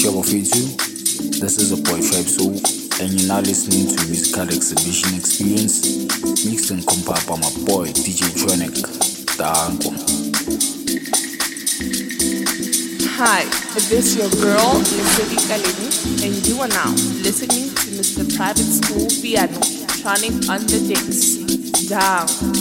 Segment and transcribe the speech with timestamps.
[0.00, 0.64] Shabo Fitu.
[1.40, 2.56] This is a boy Tribe Soul,
[3.04, 5.84] and you're now listening to Musical Exhibition Experience,
[6.48, 8.80] mixed and compiled by my boy DJ Tronik.
[13.12, 13.44] Hi,
[13.74, 16.88] this is your girl, Lesedi Kaleni, and you are now
[17.20, 18.24] listening to Mr.
[18.38, 19.60] Private School Piano,
[20.00, 21.36] Tronik on the decks.
[21.90, 22.59] Down.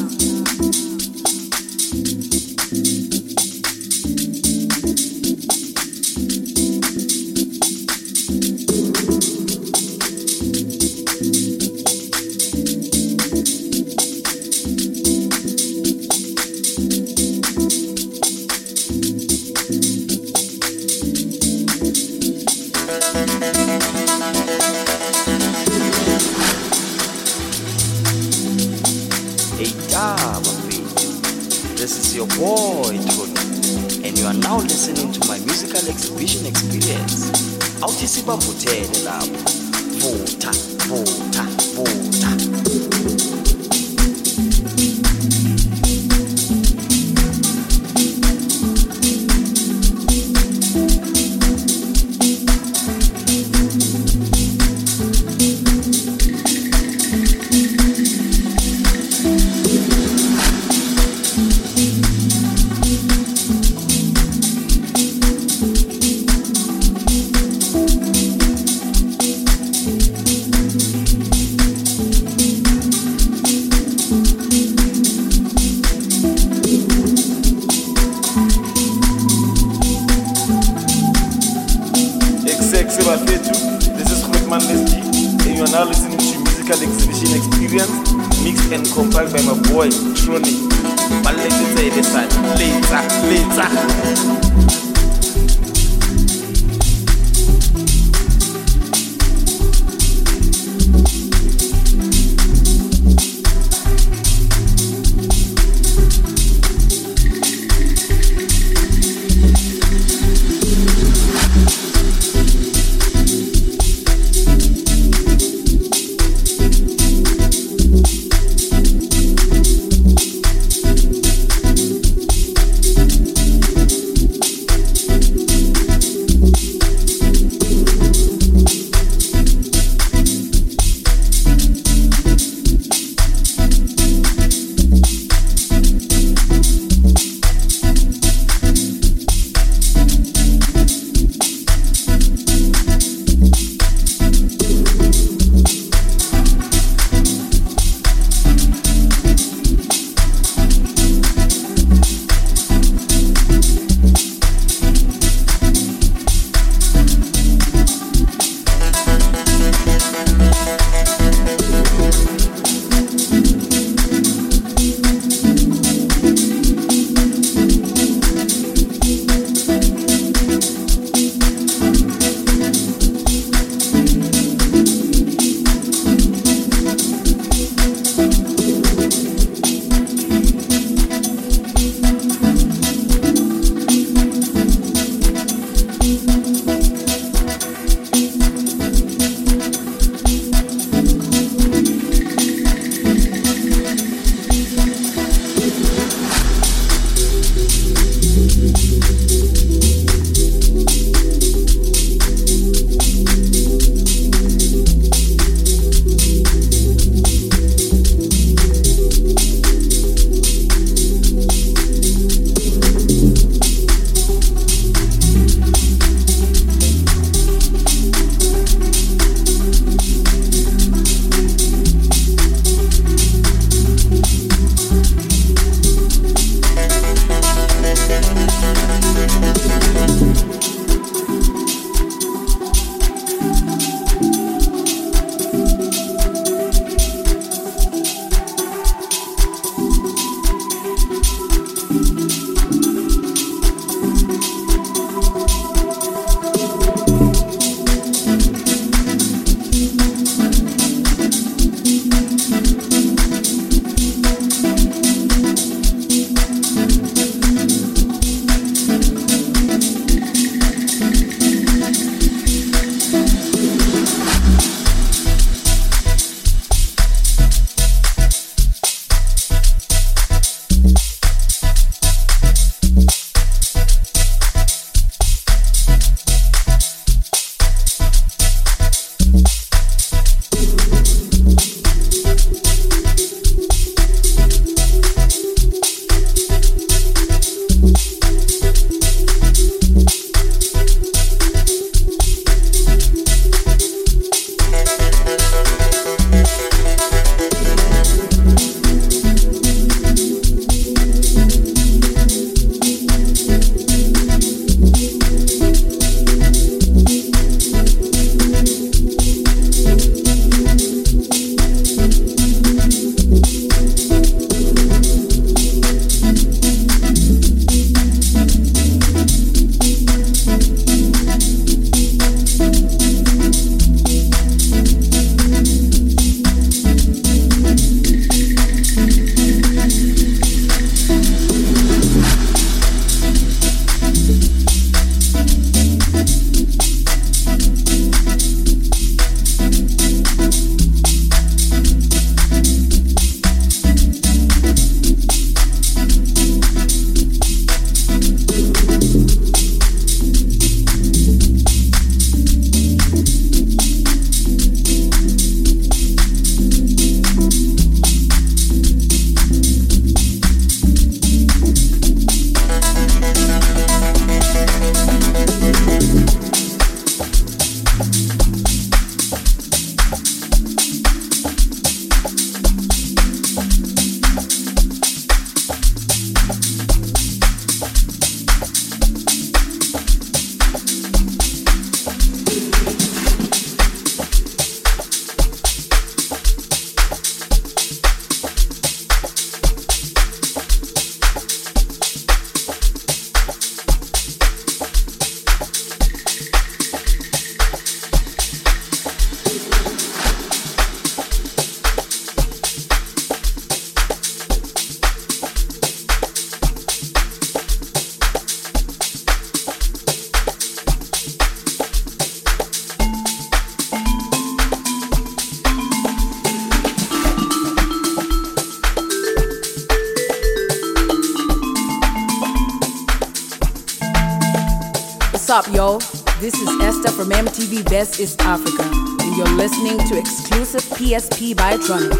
[431.79, 432.18] PSP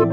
[0.00, 0.06] Hey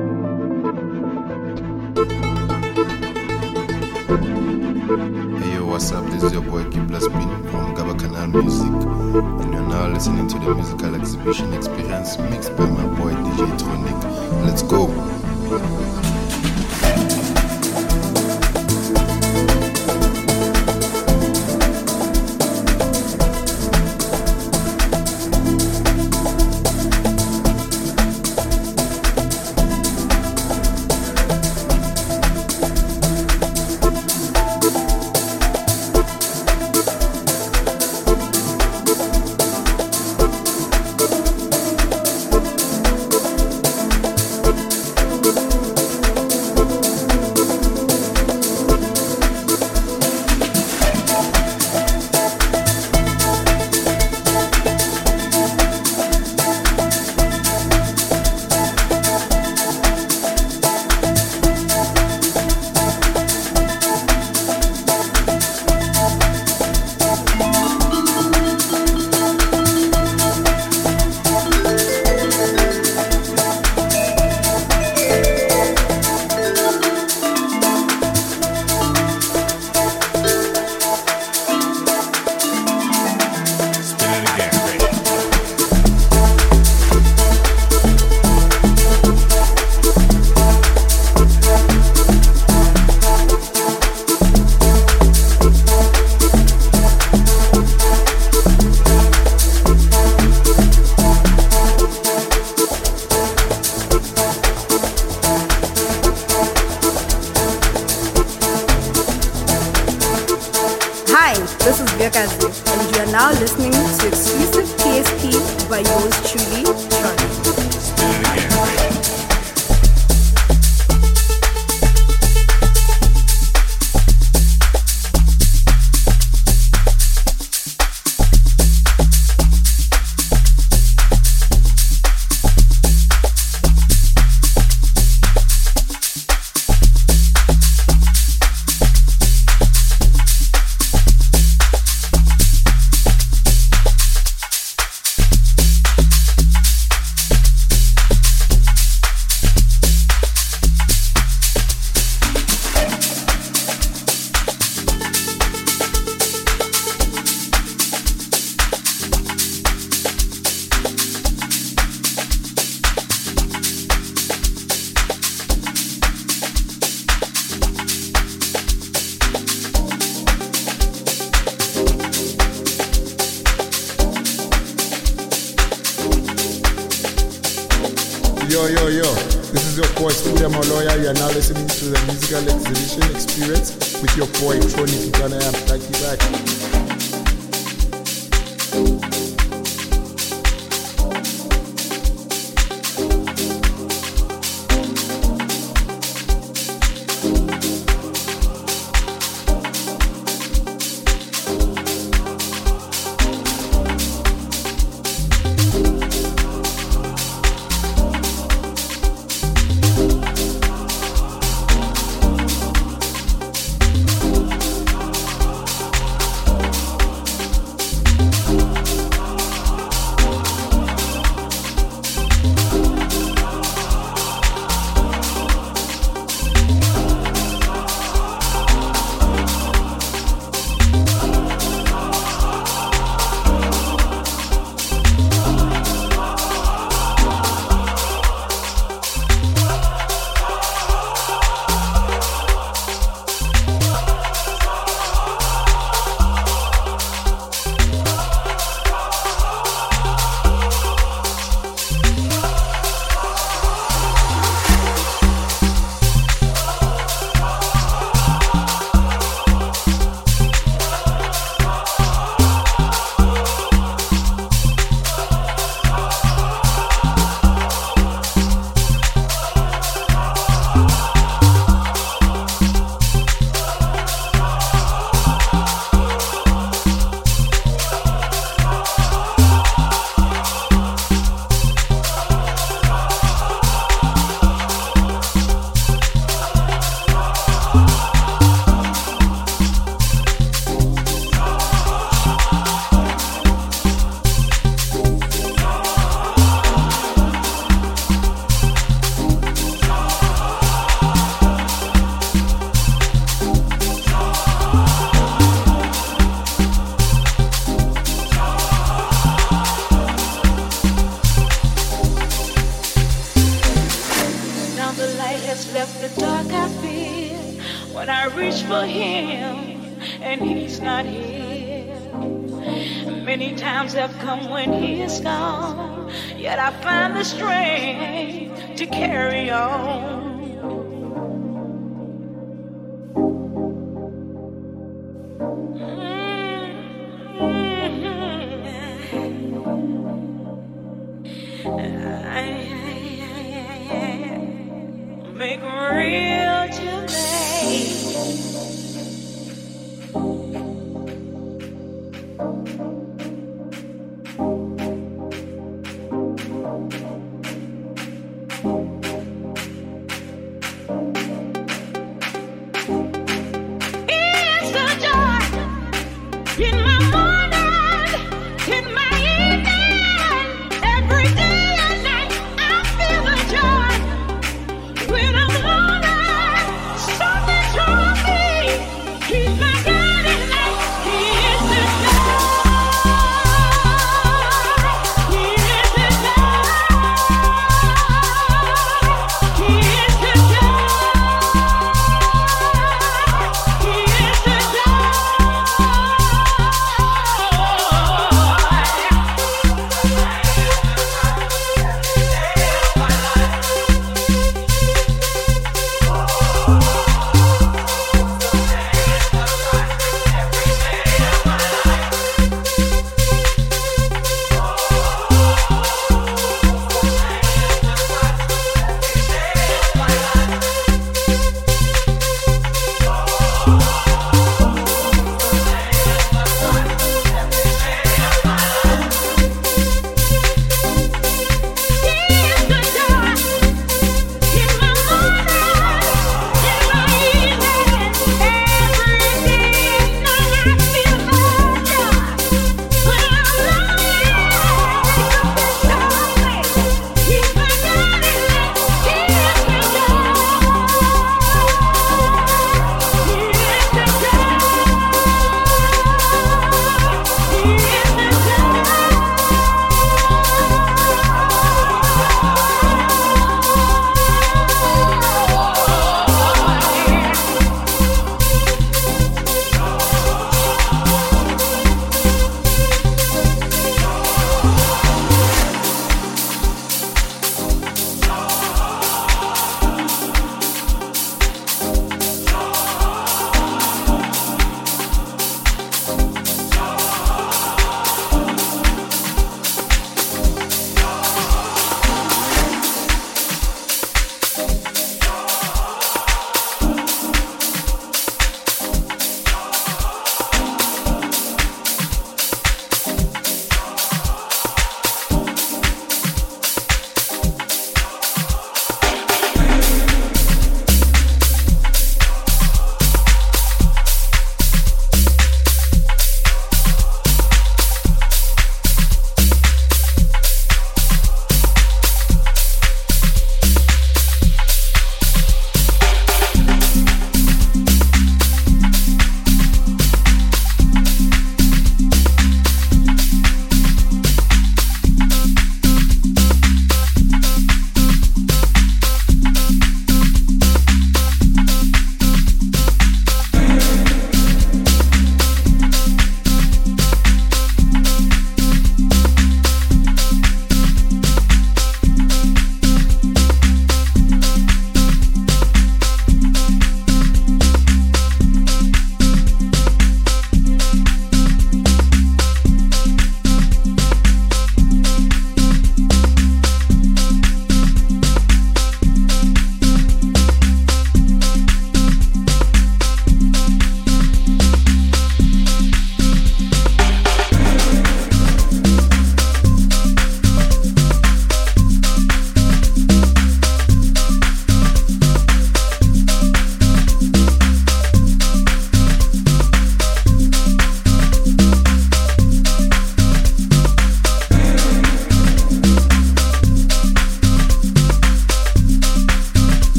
[5.54, 6.04] yo, what's up?
[6.12, 10.40] This is your boy Kibla Spin from Gaba Cannal Music, and you're now listening to
[10.40, 14.04] the musical exhibition experience mixed by my boy DJ Tronik.
[14.44, 14.88] Let's go!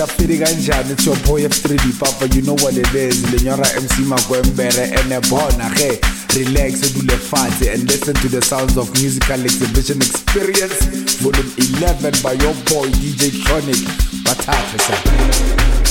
[0.00, 3.20] Safiri Ganjan, it's your boy F3D Papa, you know what it is.
[3.24, 6.00] Lenyora MC Magwembere and a bona, hey.
[6.32, 11.52] Relax, do the fat and listen to the sounds of musical exhibition experience, volume
[11.84, 13.84] 11 by your boy DJ Tronik.
[14.24, 15.89] Batata,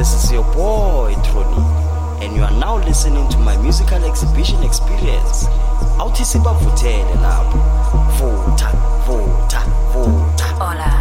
[0.00, 1.60] This is your boy Troni,
[2.24, 5.44] and you are now listening to my musical exhibition experience.
[5.98, 7.58] Authi sibavuthele lapho.
[8.16, 8.70] Vutha,
[9.04, 9.60] vutha,
[9.92, 10.46] vutha.
[10.58, 10.92] Hola.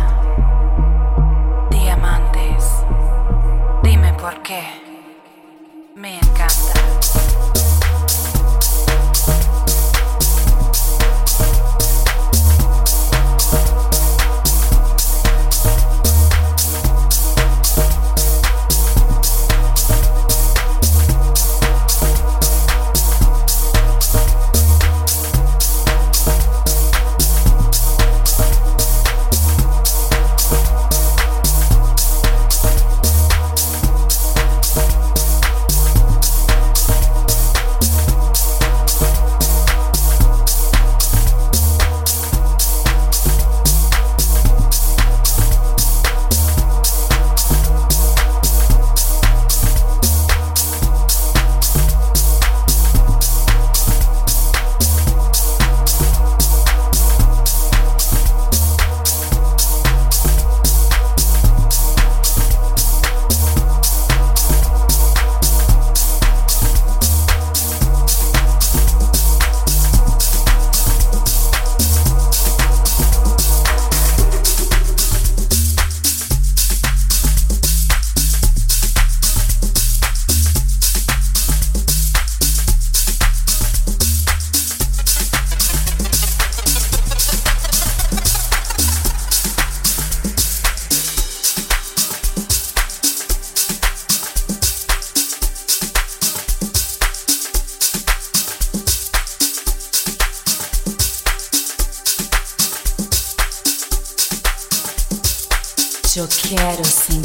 [1.71, 2.83] Diamantes.
[3.83, 4.78] Dime por qué.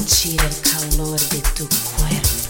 [0.05, 2.44] uccide il calore di tuo cuerpo.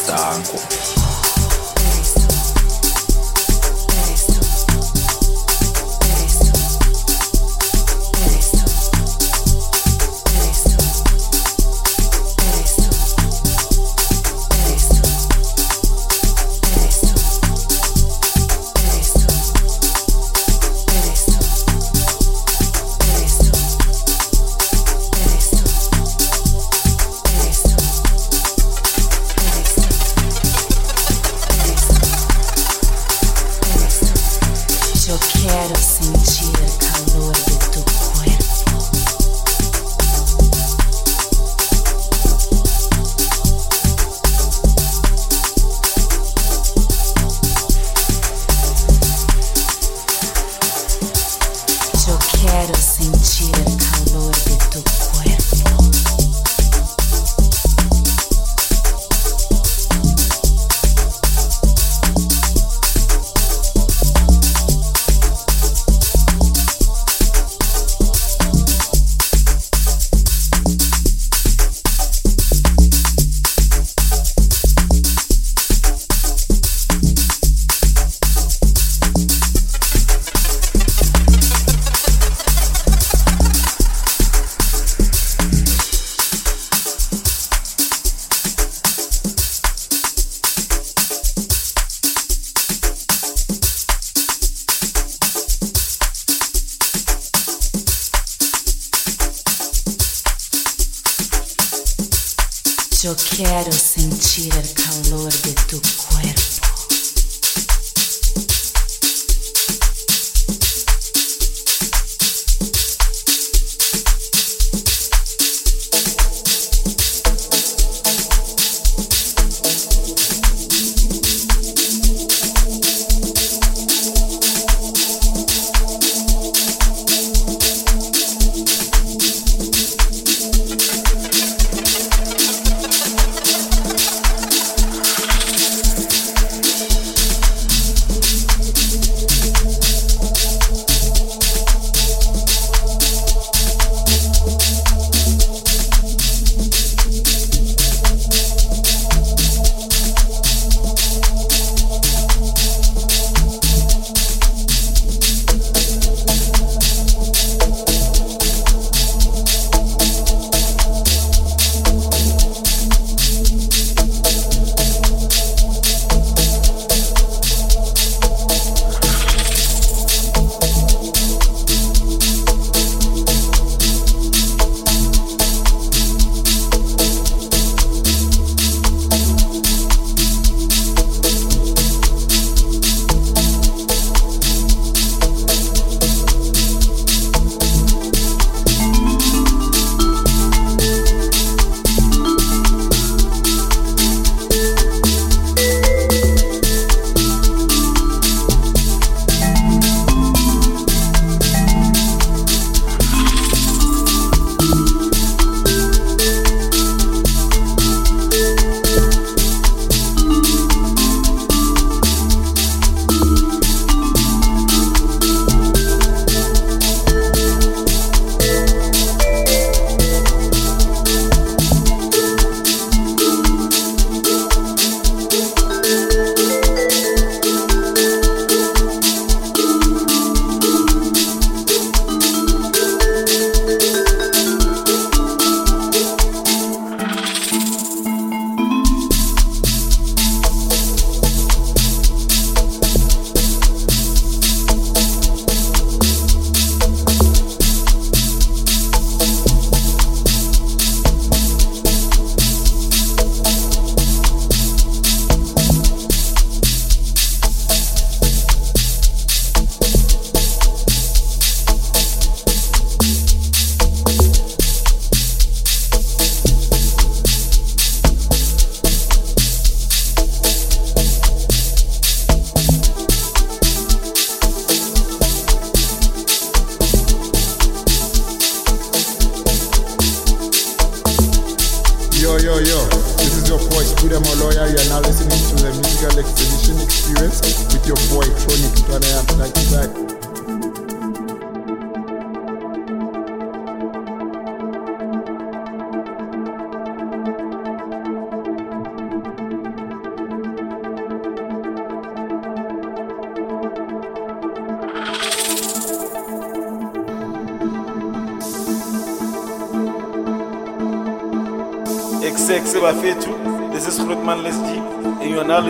[0.00, 1.01] 打过。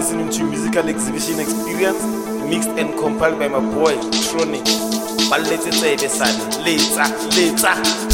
[0.03, 2.03] Listening to Musical Exhibition Experience,
[2.51, 4.67] mixed and compiled by my boy Tronik.
[6.11, 6.27] Sane,
[6.65, 8.12] letsa, letsa.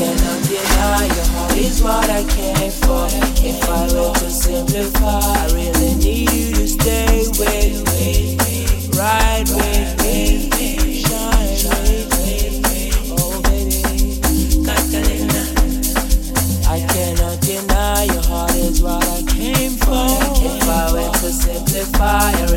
[0.00, 3.04] cannot deny your heart is what I came for.
[3.44, 8.38] If I were to simplify, I really need you to stay with me,
[8.96, 12.92] ride with me, shine with me.
[13.12, 13.82] Oh baby,
[14.64, 15.42] Catalina,
[16.74, 20.16] I cannot deny your heart is what I came for.
[20.48, 22.49] If I were to simplify.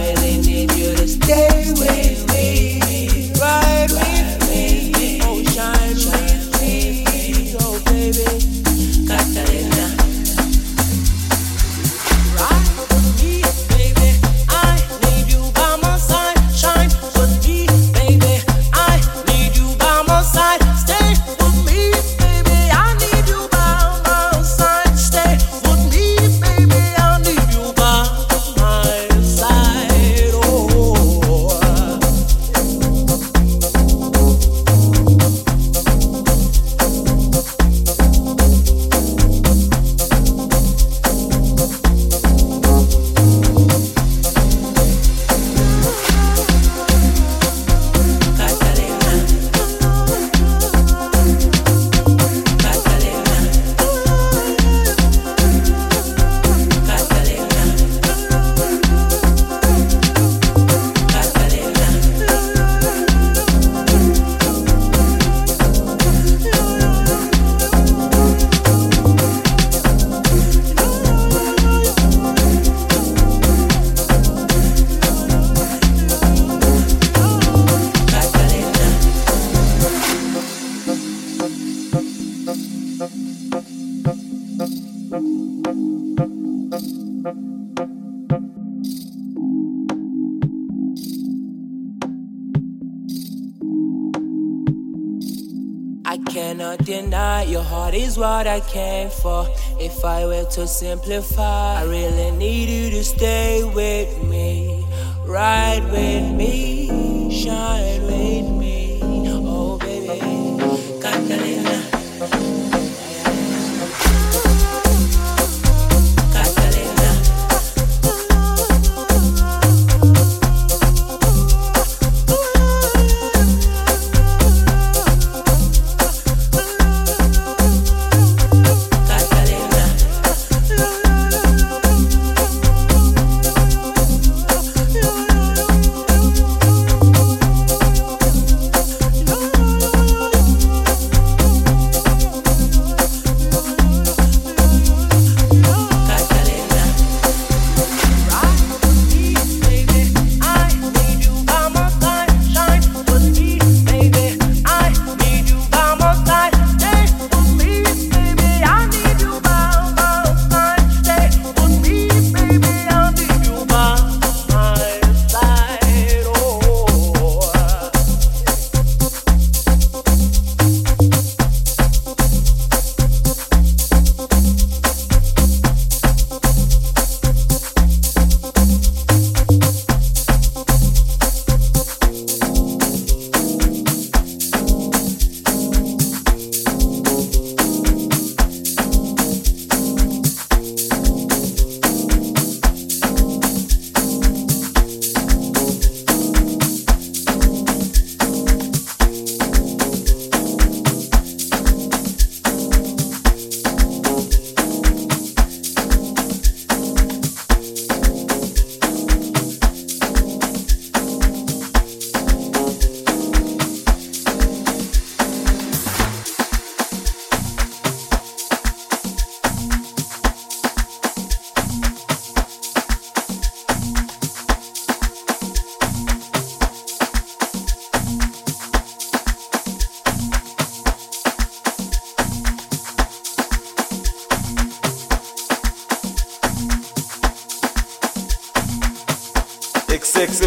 [96.13, 99.47] I cannot deny your heart is what I came for.
[99.79, 104.85] If I were to simplify, I really need you to stay with me,
[105.25, 108.42] ride with me, shine with me.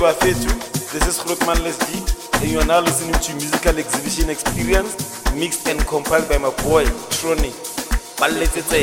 [0.07, 0.47] Bafetu.
[0.93, 1.99] This is Grootman Leslie,
[2.41, 4.95] and you are now listening to Musical Exhibition Experience,
[5.35, 7.51] mixed and compiled by my boy, Trony.
[8.15, 8.77] Baletsa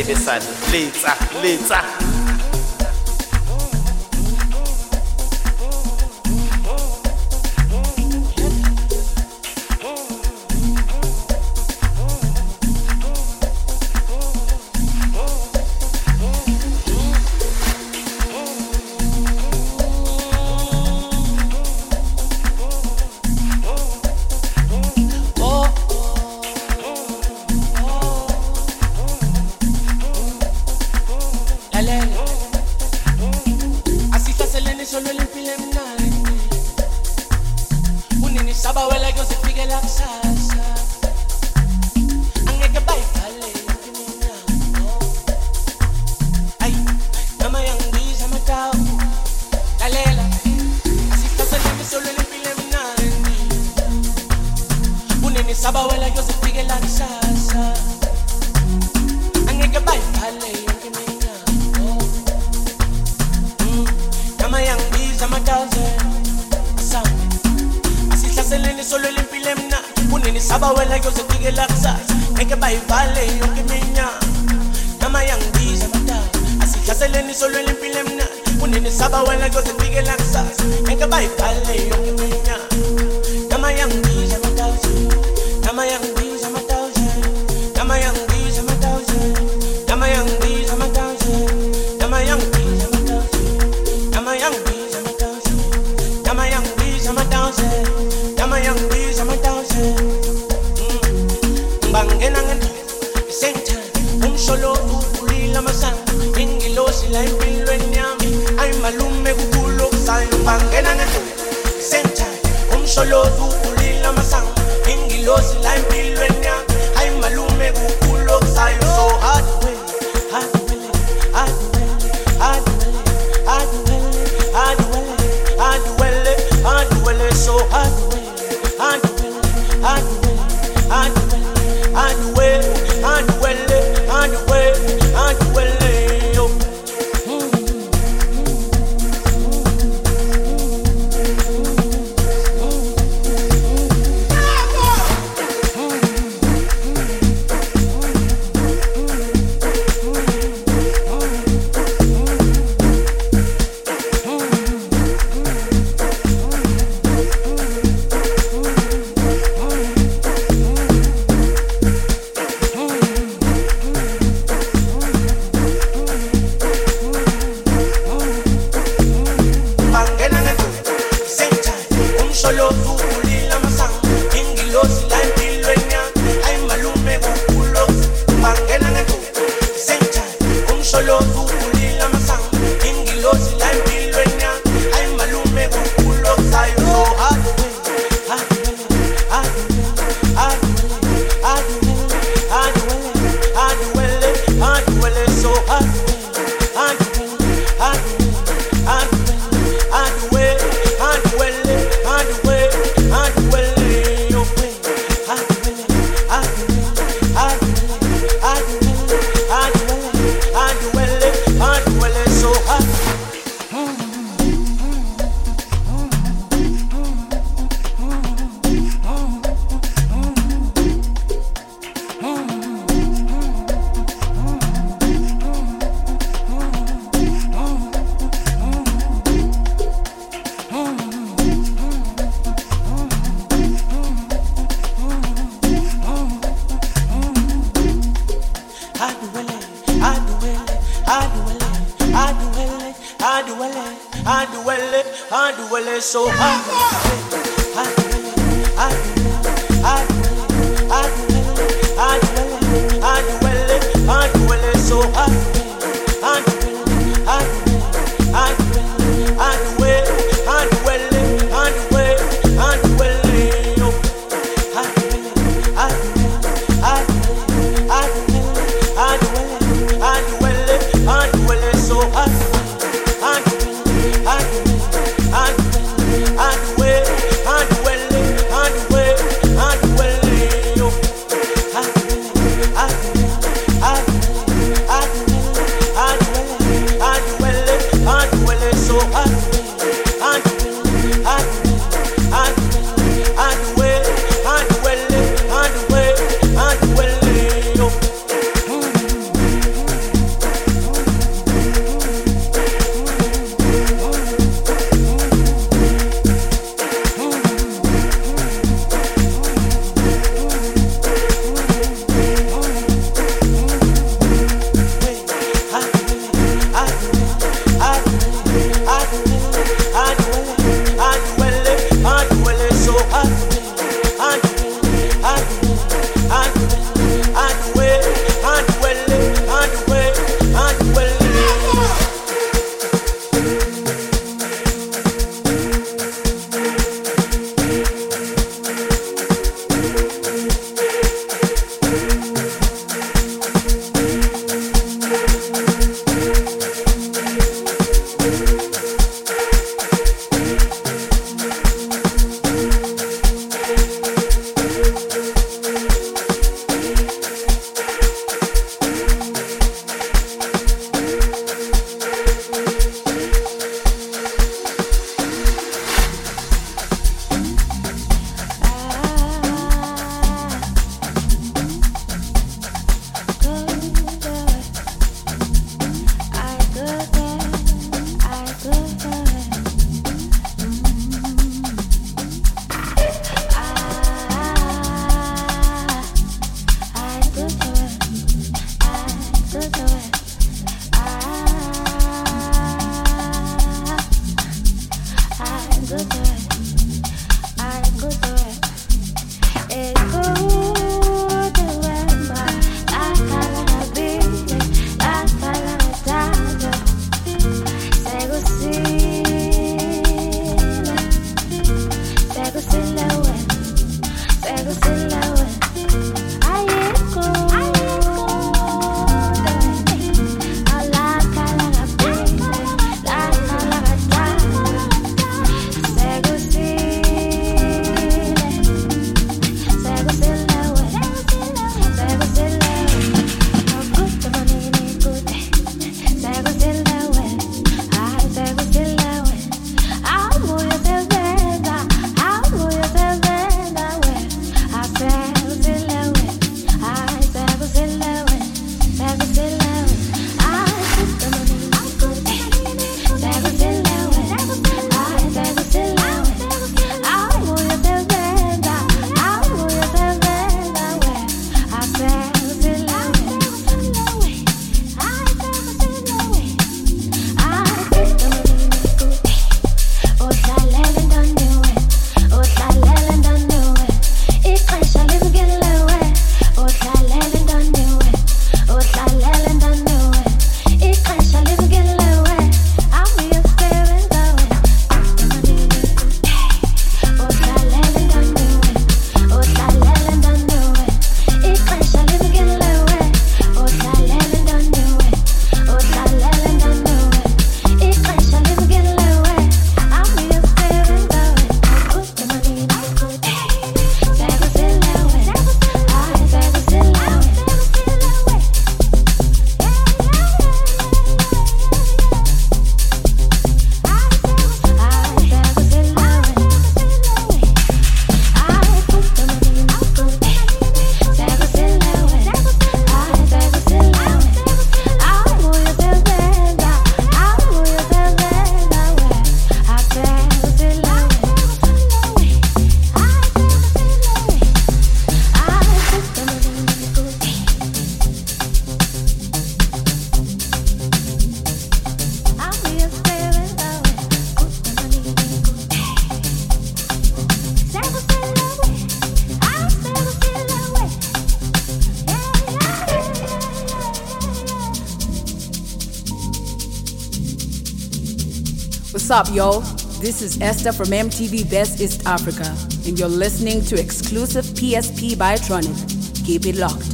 [559.13, 559.59] up, yo?
[560.01, 562.49] This is Esther from MTV Base East Africa,
[562.87, 566.25] and you're listening to exclusive PSP by Tronik.
[566.25, 566.89] Keep it locked.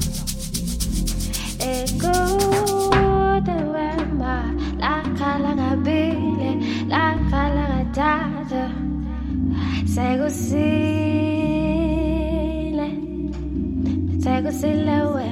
[14.20, 15.28] Sekusile we,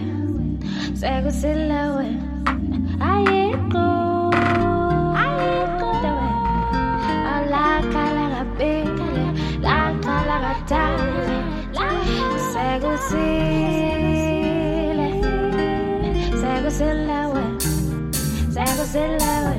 [0.96, 2.10] sekusile we,
[7.78, 9.10] alakala ngabili,
[9.62, 11.90] lakala ngadala,
[12.52, 13.88] sekusile,
[16.42, 17.44] sekusile we,
[18.54, 19.56] sekusile we.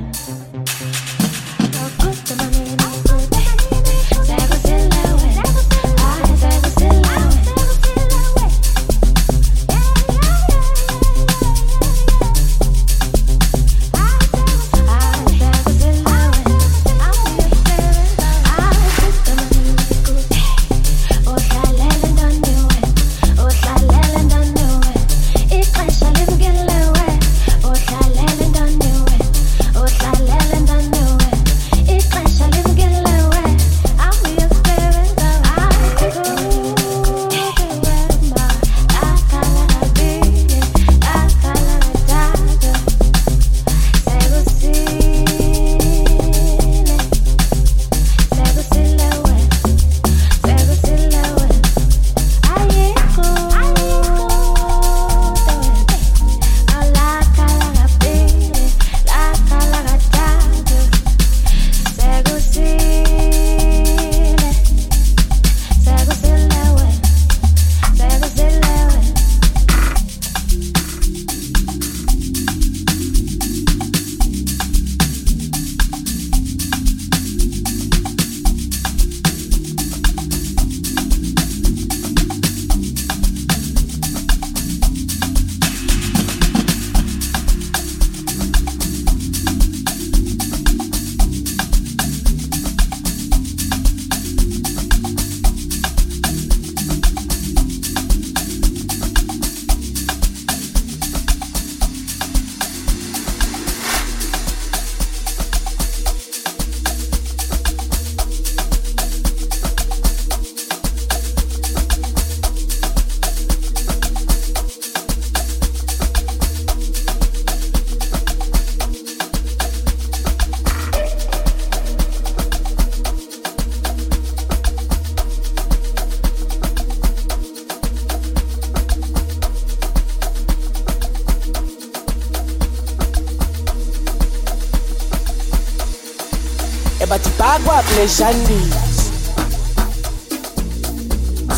[137.99, 138.81] Kwapleshandisa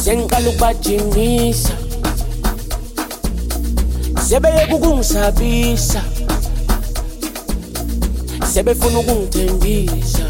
[0.05, 1.75] sengiqala ukubajimisa
[4.29, 6.03] sebeyeka ukungisabisa
[8.53, 10.27] sebefuna ukungithembisa.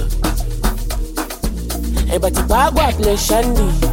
[2.14, 3.90] Ebathi bakwapleshandisa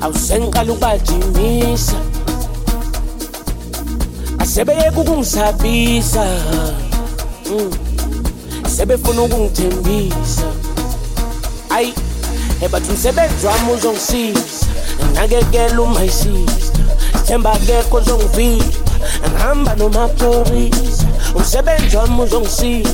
[0.00, 1.96] awusengiqala ukubajimisa
[4.38, 6.24] asebeyeka ukungisabisa
[7.48, 7.83] mm.
[8.84, 10.44] Sebefuna ukungithembisa.
[11.70, 11.94] Ayi
[12.60, 14.66] ebathi umsebenzi wami uzongisiza.
[15.14, 16.84] Nakekela uma isister
[17.26, 18.64] themba akekho ozongivimba
[19.28, 22.90] ngihamba nomaphorisa umsebenzi wami uzongisiza.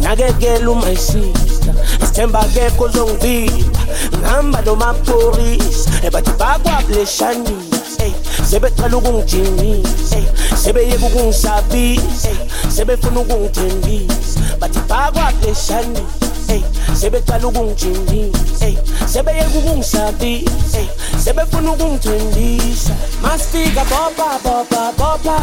[0.00, 3.80] Nakekela uma isister sithemba akekho ozongivimba
[4.18, 8.12] ngihamba nomaphorisa ebathi bakwableshanisa ey
[8.50, 10.16] sebeqala ukungijimisa.
[10.16, 10.26] Ey
[10.62, 12.28] sebeyeka ukungisabisa.
[12.28, 12.36] Ey
[12.74, 16.02] sebefuna ukungithembisa bathi bakwapheshani
[16.48, 16.62] ey
[17.00, 18.76] sebecala ukungijindisa ey
[19.12, 20.88] sebeyeka ukungisabisa ey
[21.24, 25.36] sebefuna ukungithembisa masifika bopa bopa bopa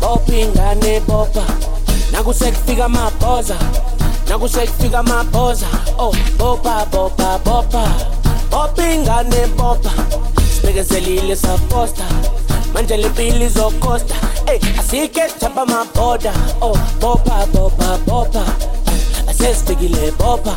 [0.00, 1.44] bopa ingane bopa
[2.12, 3.56] nakusekufika amabhoza
[4.28, 5.66] nakusekufika amabhoza.
[5.98, 7.84] Oh bopa bopa bopa
[8.50, 9.90] bopa ingane bopa
[10.54, 12.04] sibekezelile saposta
[12.74, 14.14] manje le mpilo izokosta
[14.46, 18.44] ey asike sithapha amabhoda oh bopa bopa bopa.
[19.28, 20.54] Asesifikile bopa.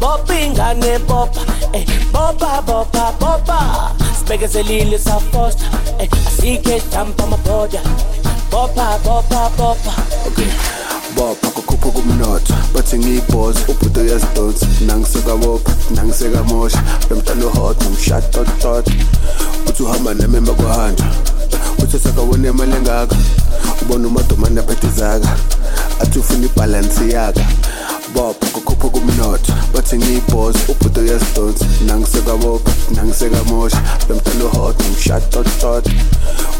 [0.00, 1.40] Bopa ingane bopa.
[1.72, 3.58] Ey bopa bopa bopa.
[4.18, 5.66] Sibekezelile saposta
[5.98, 7.80] ey asike sithapha amabhoda
[8.50, 9.92] bopa bopa bopa
[11.16, 14.66] bopha kukhupha kumnotho bathi ngiyibhoza ubhudo uyazidonsa.
[14.86, 18.86] Nangisekabopha nangisekamosha lomntana uhot nomshatotot
[19.68, 21.06] uthi uhamba nami emva kwahanjwa
[21.82, 23.16] uthi sakawona imali engaka
[23.82, 25.36] ubona umadomane aphethe izaka.
[26.00, 27.44] Athi ufuna ibhalansi yaka.
[28.14, 31.64] Bopha kukhupha kumnotho bathi ngiyibhoza ubhudo uyazidonsa.
[31.86, 35.86] Nangisekabopha nangisekamosha lomntana uhot nomshatotot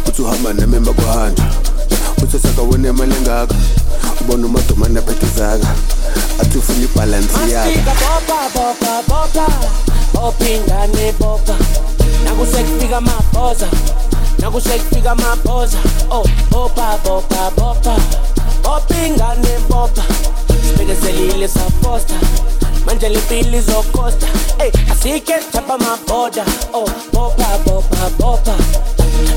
[0.09, 1.46] uthi uhamba nami emva kwahanjwa
[2.23, 3.55] uthi sakawona imali engaka
[4.21, 5.69] ubona umadomane aphethe izaka
[6.41, 9.47] athi ufuna ibhalansi yaka Masika bopa bopa bopa
[10.14, 11.57] bopa ingane bopa
[12.25, 13.69] nakusekufika amabhoza
[14.39, 15.79] nakusekufika amabhoza
[16.11, 17.97] oh bopa bopa bopa
[18.62, 20.03] bopa ingane bopa
[20.69, 22.14] sibekezelile saposta
[22.87, 24.27] manje le mpilo izokosta.
[24.59, 28.55] Ey asike sithapha amabhoda oh bopa bopa bopa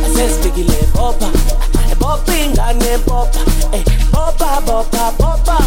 [0.06, 1.30] asesifikile bopa
[2.00, 3.40] bopa ingane bopa
[3.74, 5.58] ey bopa bopa bopa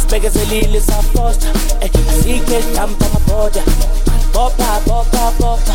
[0.00, 1.48] sibekezelile saposta
[1.80, 3.62] ey asike sithapha amabhoda
[4.34, 5.74] bopa bopa bopa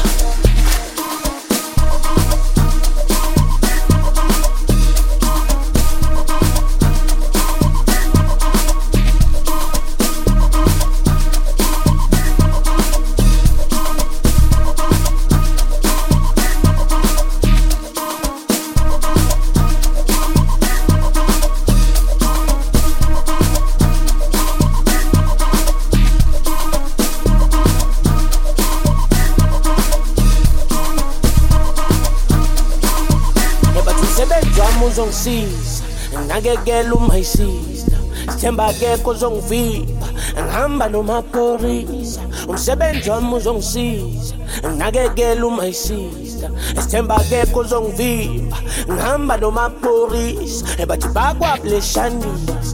[36.48, 38.00] nakekela uma isister
[38.32, 40.08] sithemba akekho ozongivimba
[40.44, 44.36] ngihamba nomaphorisa umsebenzi wami uzongisiza
[44.78, 48.58] nakekela uma isister sithemba akekho ozongivimba
[48.92, 50.66] ngihamba nomaphorisa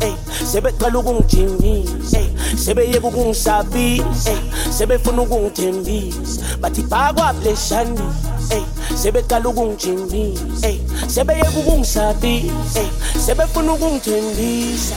[0.02, 0.16] ey
[0.46, 4.32] sebeqala ukungijimisa ey sebeyeka ukungisabisa
[4.70, 6.42] sebefuna ukungithembisa.
[6.62, 8.64] Bathi bakwableshanisa ey
[8.96, 10.68] sebeqala ukungijimisa
[11.08, 12.82] sebeyeka ukungisabisa
[13.26, 14.96] sebefuna ukungithembisa.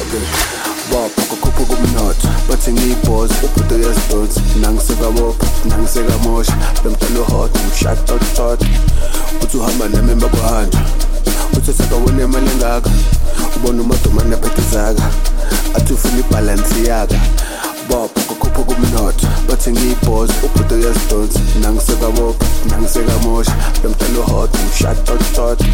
[0.00, 0.20] Okay.
[0.90, 8.60] Bopha kukhupha kumnotho bathi ngiyibhoza ubhudo uyazidonsa nangisekabopha nangisekamosha lomntana uhot nomshatotot
[9.42, 10.80] uthi uhamba nami emva kwahanjwa
[11.56, 12.90] uthi sakawona imali engaka.
[13.56, 15.10] Ubona umadomane aphethe izaka
[15.74, 17.20] athi ufuna ibhalansi yaka
[17.88, 18.20] bopha
[18.58, 21.40] lapho kumnotho bathi ngiyibhoze ubhudo uyazidonsa.
[21.60, 23.54] Nangisekabopha nangisekamosha
[23.84, 25.64] lo mdala uhoda mhlatotota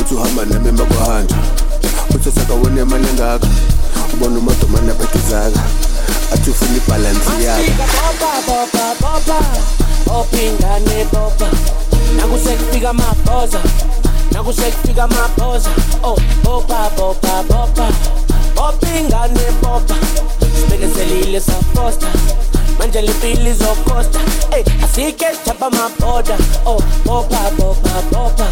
[0.00, 1.38] uthi uhamba nami emakuhanjwa
[2.14, 3.46] uthi sakawona imali engaka
[4.14, 5.60] ubona umadomane aphethe
[6.32, 7.72] athi ufuna ibhalansi yakho
[10.20, 11.50] opingane boba
[12.16, 13.60] nakusekufika mabhoza
[14.32, 15.70] nakusekufika mabhoza
[16.02, 18.15] oh boba boba boba
[18.56, 19.94] bopa ingane bopa
[20.58, 22.06] sibekezelile saposta
[22.78, 24.20] manje le mpilo izokosta
[24.56, 26.36] ey asike sithapha amabhoda
[26.66, 28.46] oh bopa bopa bopa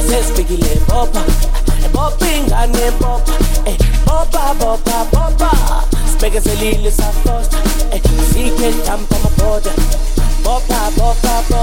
[0.00, 1.22] asesifikile bopa
[1.94, 3.32] bopa ingane bopa
[3.66, 5.50] ey bopa bopa bopa
[6.20, 7.56] bekezelile safosta
[7.92, 8.02] eh,
[8.32, 9.72] sikhe dampa amaboda
[10.44, 11.59] bopha bopha bopha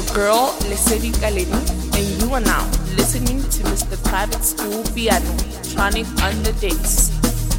[0.00, 1.52] your girl Lesedi Kaleni,
[1.96, 2.64] and you are now
[2.96, 4.02] listening to Mr.
[4.04, 5.30] Private School Piano,
[5.62, 7.10] Tronik on the Dates.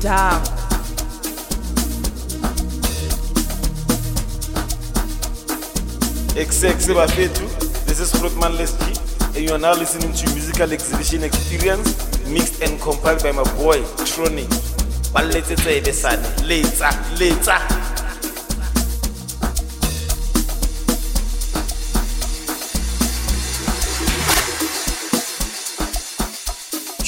[0.02, 0.42] Down.
[6.34, 8.96] This is Fruitman Leslie,
[9.36, 13.82] and you are now listening to Musical Exhibition Experience, mixed and compiled by my boy,
[14.10, 14.50] Tronik.
[15.14, 17.81] Balletsa later, letsa,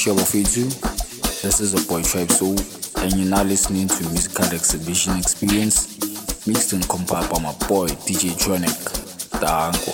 [0.03, 0.09] letsa.
[0.09, 2.57] Shobo Fitu, this is a boy Tribe Soul,
[3.03, 8.31] and you're now listening to Musical Exhibition Experience, mixed and compiled by my boy DJ
[8.37, 8.75] Tronik,
[9.39, 9.93] the uncle.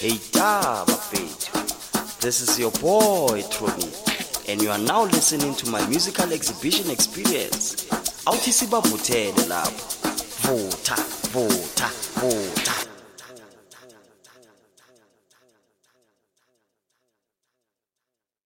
[0.00, 2.20] Hey da bafethu.
[2.20, 7.86] This is your boy Troni and you are now listening to my musical exhibition experience.
[8.26, 9.92] Awuthi sibavuthele lapho.
[10.42, 12.61] Vutha, vutha, vutha.